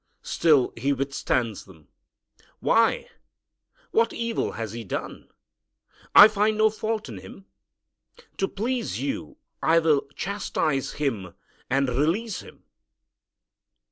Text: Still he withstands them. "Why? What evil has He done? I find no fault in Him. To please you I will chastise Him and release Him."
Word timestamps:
Still 0.23 0.73
he 0.75 0.91
withstands 0.93 1.65
them. 1.65 1.87
"Why? 2.59 3.07
What 3.91 4.13
evil 4.13 4.53
has 4.53 4.71
He 4.71 4.83
done? 4.83 5.29
I 6.15 6.27
find 6.27 6.57
no 6.57 6.71
fault 6.71 7.07
in 7.07 7.19
Him. 7.19 7.45
To 8.37 8.47
please 8.47 8.99
you 8.99 9.37
I 9.61 9.77
will 9.77 10.07
chastise 10.15 10.93
Him 10.93 11.35
and 11.69 11.87
release 11.87 12.39
Him." 12.39 12.63